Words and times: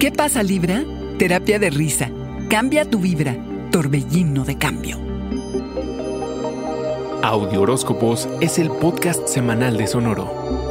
¿Qué 0.00 0.10
pasa, 0.10 0.42
Libra? 0.42 0.82
Terapia 1.18 1.58
de 1.58 1.68
risa. 1.68 2.08
Cambia 2.48 2.88
tu 2.88 3.00
vibra. 3.00 3.36
Torbellino 3.70 4.44
de 4.44 4.56
cambio. 4.56 4.98
Audio 7.22 7.60
Horóscopos 7.60 8.26
es 8.40 8.58
el 8.58 8.70
podcast 8.70 9.28
semanal 9.28 9.76
de 9.76 9.86
Sonoro. 9.86 10.69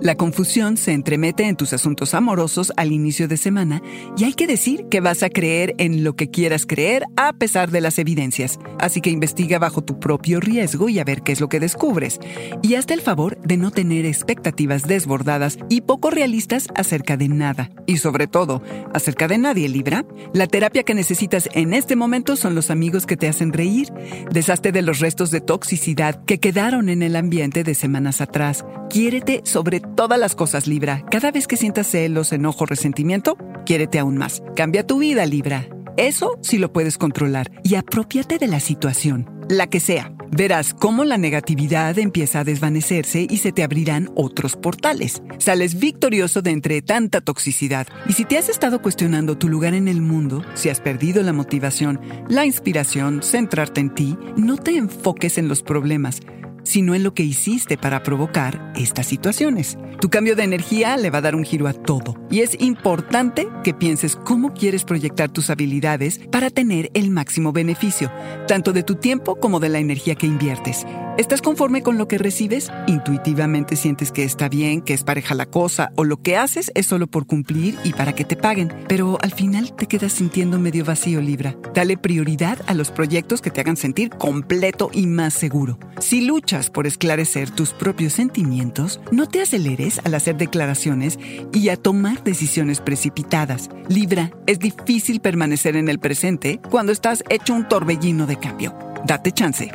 La 0.00 0.16
confusión 0.16 0.76
se 0.76 0.92
entremete 0.92 1.44
en 1.44 1.56
tus 1.56 1.72
asuntos 1.72 2.12
amorosos 2.12 2.72
al 2.76 2.92
inicio 2.92 3.26
de 3.26 3.36
semana 3.36 3.80
y 4.18 4.24
hay 4.24 4.34
que 4.34 4.46
decir 4.46 4.86
que 4.90 5.00
vas 5.00 5.22
a 5.22 5.30
creer 5.30 5.74
en 5.78 6.04
lo 6.04 6.14
que 6.14 6.30
quieras 6.30 6.66
creer 6.66 7.04
a 7.16 7.32
pesar 7.32 7.70
de 7.70 7.80
las 7.80 7.98
evidencias. 7.98 8.58
Así 8.78 9.00
que 9.00 9.10
investiga 9.10 9.58
bajo 9.58 9.82
tu 9.82 9.98
propio 9.98 10.40
riesgo 10.40 10.88
y 10.90 10.98
a 10.98 11.04
ver 11.04 11.22
qué 11.22 11.32
es 11.32 11.40
lo 11.40 11.48
que 11.48 11.60
descubres. 11.60 12.20
Y 12.60 12.74
hazte 12.74 12.92
el 12.92 13.00
favor 13.00 13.38
de 13.40 13.56
no 13.56 13.70
tener 13.70 14.04
expectativas 14.04 14.86
desbordadas 14.86 15.58
y 15.70 15.80
poco 15.80 16.10
realistas 16.10 16.66
acerca 16.74 17.16
de 17.16 17.28
nada. 17.28 17.70
Y 17.86 17.96
sobre 17.96 18.26
todo, 18.26 18.62
acerca 18.92 19.26
de 19.26 19.38
nadie, 19.38 19.68
Libra. 19.68 20.04
La 20.34 20.46
terapia 20.46 20.82
que 20.82 20.94
necesitas 20.94 21.48
en 21.54 21.72
este 21.72 21.96
momento 21.96 22.36
son 22.36 22.54
los 22.54 22.70
amigos 22.70 23.06
que 23.06 23.16
te 23.16 23.28
hacen 23.28 23.52
reír. 23.52 23.92
Deshazte 24.30 24.70
de 24.70 24.82
los 24.82 25.00
restos 25.00 25.30
de 25.30 25.40
toxicidad 25.40 26.24
que 26.24 26.40
quedaron 26.40 26.88
en 26.88 27.02
el 27.02 27.16
ambiente 27.16 27.64
de 27.64 27.74
semanas 27.74 28.20
atrás. 28.20 28.66
Quiérete 28.90 29.40
sobre 29.44 29.80
todas 29.96 30.18
las 30.18 30.34
cosas, 30.34 30.66
Libra. 30.66 31.04
Cada 31.10 31.30
vez 31.30 31.46
que 31.46 31.56
sientas 31.56 31.86
celos, 31.86 32.32
enojo, 32.32 32.66
resentimiento, 32.66 33.36
quiérete 33.64 33.98
aún 33.98 34.16
más. 34.16 34.42
Cambia 34.56 34.86
tu 34.86 34.98
vida, 34.98 35.26
Libra. 35.26 35.66
Eso 35.96 36.38
sí 36.42 36.58
lo 36.58 36.72
puedes 36.72 36.98
controlar 36.98 37.50
y 37.62 37.76
apropiate 37.76 38.38
de 38.38 38.48
la 38.48 38.58
situación, 38.58 39.30
la 39.48 39.68
que 39.68 39.78
sea. 39.78 40.12
Verás 40.36 40.74
cómo 40.74 41.04
la 41.04 41.16
negatividad 41.16 41.96
empieza 41.96 42.40
a 42.40 42.44
desvanecerse 42.44 43.24
y 43.30 43.36
se 43.36 43.52
te 43.52 43.62
abrirán 43.62 44.10
otros 44.16 44.56
portales. 44.56 45.22
Sales 45.38 45.78
victorioso 45.78 46.42
de 46.42 46.50
entre 46.50 46.82
tanta 46.82 47.20
toxicidad. 47.20 47.86
Y 48.08 48.14
si 48.14 48.24
te 48.24 48.36
has 48.36 48.48
estado 48.48 48.82
cuestionando 48.82 49.38
tu 49.38 49.48
lugar 49.48 49.74
en 49.74 49.86
el 49.86 50.00
mundo, 50.00 50.44
si 50.54 50.70
has 50.70 50.80
perdido 50.80 51.22
la 51.22 51.32
motivación, 51.32 52.00
la 52.28 52.44
inspiración, 52.44 53.22
centrarte 53.22 53.80
en 53.80 53.94
ti, 53.94 54.18
no 54.36 54.56
te 54.56 54.76
enfoques 54.76 55.38
en 55.38 55.46
los 55.46 55.62
problemas 55.62 56.20
sino 56.64 56.94
en 56.94 57.02
lo 57.04 57.14
que 57.14 57.22
hiciste 57.22 57.78
para 57.78 58.02
provocar 58.02 58.72
estas 58.74 59.06
situaciones. 59.06 59.78
Tu 60.00 60.10
cambio 60.10 60.34
de 60.36 60.44
energía 60.44 60.96
le 60.96 61.10
va 61.10 61.18
a 61.18 61.22
dar 61.22 61.36
un 61.36 61.44
giro 61.44 61.68
a 61.68 61.72
todo 61.72 62.16
y 62.30 62.40
es 62.40 62.60
importante 62.60 63.48
que 63.62 63.74
pienses 63.74 64.16
cómo 64.16 64.52
quieres 64.52 64.84
proyectar 64.84 65.30
tus 65.30 65.50
habilidades 65.50 66.18
para 66.30 66.50
tener 66.50 66.90
el 66.94 67.10
máximo 67.10 67.52
beneficio, 67.52 68.10
tanto 68.48 68.72
de 68.72 68.82
tu 68.82 68.96
tiempo 68.96 69.36
como 69.36 69.60
de 69.60 69.68
la 69.68 69.78
energía 69.78 70.14
que 70.14 70.26
inviertes. 70.26 70.86
¿Estás 71.16 71.42
conforme 71.42 71.84
con 71.84 71.96
lo 71.96 72.08
que 72.08 72.18
recibes? 72.18 72.72
¿Intuitivamente 72.88 73.76
sientes 73.76 74.10
que 74.10 74.24
está 74.24 74.48
bien, 74.48 74.82
que 74.82 74.94
es 74.94 75.04
pareja 75.04 75.36
la 75.36 75.46
cosa 75.46 75.92
o 75.94 76.02
lo 76.02 76.16
que 76.16 76.36
haces 76.36 76.72
es 76.74 76.86
solo 76.86 77.06
por 77.06 77.24
cumplir 77.24 77.78
y 77.84 77.92
para 77.92 78.16
que 78.16 78.24
te 78.24 78.34
paguen? 78.34 78.72
Pero 78.88 79.18
al 79.22 79.30
final 79.30 79.76
te 79.76 79.86
quedas 79.86 80.12
sintiendo 80.12 80.58
medio 80.58 80.84
vacío, 80.84 81.20
Libra. 81.20 81.54
Dale 81.72 81.96
prioridad 81.96 82.58
a 82.66 82.74
los 82.74 82.90
proyectos 82.90 83.42
que 83.42 83.52
te 83.52 83.60
hagan 83.60 83.76
sentir 83.76 84.10
completo 84.10 84.90
y 84.92 85.06
más 85.06 85.34
seguro. 85.34 85.78
Si 86.00 86.20
luchas 86.20 86.68
por 86.68 86.84
esclarecer 86.84 87.48
tus 87.52 87.72
propios 87.74 88.14
sentimientos, 88.14 89.00
no 89.12 89.28
te 89.28 89.40
aceleres 89.40 90.00
al 90.02 90.16
hacer 90.16 90.36
declaraciones 90.36 91.20
y 91.52 91.68
a 91.68 91.76
tomar 91.76 92.24
decisiones 92.24 92.80
precipitadas. 92.80 93.70
Libra, 93.88 94.32
es 94.48 94.58
difícil 94.58 95.20
permanecer 95.20 95.76
en 95.76 95.88
el 95.88 96.00
presente 96.00 96.60
cuando 96.70 96.90
estás 96.90 97.22
hecho 97.28 97.54
un 97.54 97.68
torbellino 97.68 98.26
de 98.26 98.36
cambio. 98.36 98.74
Date 99.06 99.30
chance. 99.30 99.70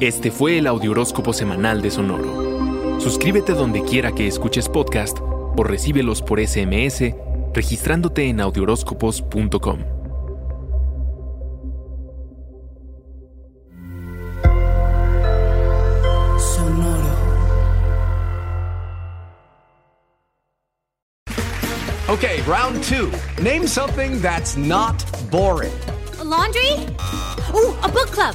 Este 0.00 0.32
fue 0.32 0.58
el 0.58 0.66
Audioróscopo 0.66 1.32
Semanal 1.32 1.80
de 1.80 1.90
Sonoro. 1.90 3.00
Suscríbete 3.00 3.52
donde 3.52 3.82
quiera 3.82 4.12
que 4.12 4.26
escuches 4.26 4.68
podcast 4.68 5.18
o 5.20 5.62
recíbelos 5.62 6.20
por 6.20 6.44
SMS 6.44 7.14
registrándote 7.54 8.28
en 8.28 8.40
audioróscopos.com. 8.40 9.78
Sonoro. 16.38 17.14
Okay, 22.08 22.42
round 22.42 22.82
two. 22.82 23.12
Name 23.40 23.68
something 23.68 24.20
that's 24.20 24.56
not 24.56 25.04
boring. 25.30 25.72
A 26.18 26.24
laundry? 26.24 26.72
Ooh, 27.54 27.74
a 27.82 27.88
book 27.88 28.10
club. 28.10 28.34